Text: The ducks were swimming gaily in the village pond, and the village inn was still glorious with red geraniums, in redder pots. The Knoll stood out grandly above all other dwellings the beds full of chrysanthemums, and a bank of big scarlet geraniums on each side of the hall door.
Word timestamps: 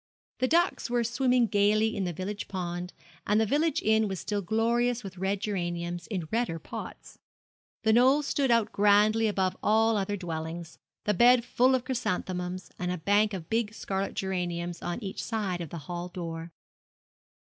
The 0.39 0.47
ducks 0.47 0.89
were 0.89 1.03
swimming 1.03 1.45
gaily 1.45 1.95
in 1.95 2.05
the 2.05 2.11
village 2.11 2.47
pond, 2.47 2.91
and 3.27 3.39
the 3.39 3.45
village 3.45 3.83
inn 3.83 4.07
was 4.07 4.19
still 4.19 4.41
glorious 4.41 5.03
with 5.03 5.19
red 5.19 5.39
geraniums, 5.39 6.07
in 6.07 6.27
redder 6.31 6.57
pots. 6.57 7.19
The 7.83 7.93
Knoll 7.93 8.23
stood 8.23 8.49
out 8.49 8.71
grandly 8.71 9.27
above 9.27 9.55
all 9.61 9.97
other 9.97 10.17
dwellings 10.17 10.79
the 11.03 11.13
beds 11.13 11.45
full 11.45 11.75
of 11.75 11.85
chrysanthemums, 11.85 12.71
and 12.79 12.91
a 12.91 12.97
bank 12.97 13.35
of 13.35 13.47
big 13.47 13.75
scarlet 13.75 14.15
geraniums 14.15 14.81
on 14.81 15.03
each 15.03 15.21
side 15.21 15.61
of 15.61 15.69
the 15.69 15.77
hall 15.85 16.07
door. 16.09 16.51